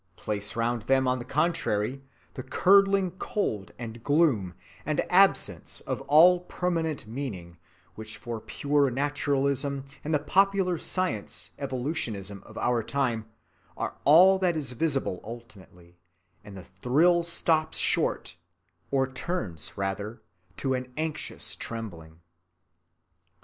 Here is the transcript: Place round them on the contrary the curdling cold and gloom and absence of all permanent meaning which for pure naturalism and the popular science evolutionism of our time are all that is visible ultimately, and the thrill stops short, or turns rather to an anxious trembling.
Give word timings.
Place 0.15 0.55
round 0.55 0.81
them 0.89 1.07
on 1.07 1.19
the 1.19 1.25
contrary 1.25 2.01
the 2.33 2.41
curdling 2.41 3.11
cold 3.19 3.69
and 3.77 4.03
gloom 4.03 4.55
and 4.83 5.05
absence 5.11 5.79
of 5.81 6.01
all 6.07 6.39
permanent 6.39 7.05
meaning 7.05 7.59
which 7.93 8.17
for 8.17 8.39
pure 8.41 8.89
naturalism 8.89 9.85
and 10.03 10.11
the 10.11 10.17
popular 10.17 10.79
science 10.79 11.51
evolutionism 11.59 12.41
of 12.47 12.57
our 12.57 12.81
time 12.81 13.27
are 13.77 13.95
all 14.03 14.39
that 14.39 14.57
is 14.57 14.71
visible 14.71 15.21
ultimately, 15.23 15.99
and 16.43 16.57
the 16.57 16.65
thrill 16.65 17.21
stops 17.21 17.77
short, 17.77 18.37
or 18.89 19.05
turns 19.05 19.73
rather 19.77 20.23
to 20.57 20.73
an 20.73 20.91
anxious 20.97 21.55
trembling. 21.55 22.21